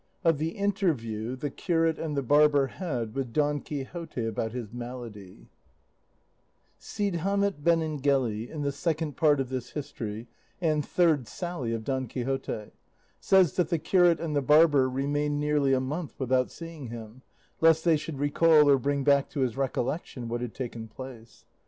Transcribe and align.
OF 0.23 0.39
THE 0.39 0.57
INTERVIEW 0.57 1.35
THE 1.35 1.51
CURATE 1.51 1.99
AND 1.99 2.17
THE 2.17 2.23
BARBER 2.23 2.65
HAD 2.65 3.13
WITH 3.13 3.31
DON 3.33 3.61
QUIXOTE 3.61 4.25
ABOUT 4.25 4.51
HIS 4.51 4.73
MALADY 4.73 5.47
Cide 6.79 7.17
Hamete 7.19 7.61
Benengeli, 7.63 8.49
in 8.49 8.63
the 8.63 8.71
Second 8.71 9.15
Part 9.15 9.39
of 9.39 9.49
this 9.49 9.73
history, 9.73 10.25
and 10.59 10.83
third 10.83 11.27
sally 11.27 11.71
of 11.71 11.83
Don 11.83 12.07
Quixote, 12.07 12.71
says 13.19 13.53
that 13.57 13.69
the 13.69 13.77
curate 13.77 14.19
and 14.19 14.35
the 14.35 14.41
barber 14.41 14.89
remained 14.89 15.39
nearly 15.39 15.71
a 15.71 15.79
month 15.79 16.15
without 16.17 16.49
seeing 16.49 16.87
him, 16.87 17.21
lest 17.59 17.85
they 17.85 17.95
should 17.95 18.17
recall 18.17 18.67
or 18.71 18.79
bring 18.79 19.03
back 19.03 19.29
to 19.29 19.41
his 19.41 19.55
recollection 19.55 20.27
what 20.27 20.41
had 20.41 20.55
taken 20.55 20.87
place. 20.87 21.45